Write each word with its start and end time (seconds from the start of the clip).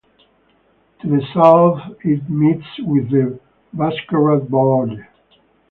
To 1.01 1.07
the 1.07 1.21
south, 1.31 1.95
it 2.03 2.27
meets 2.27 2.65
with 2.79 3.11
the 3.11 3.39
Buskerud 3.75 4.49
border. 4.49 5.07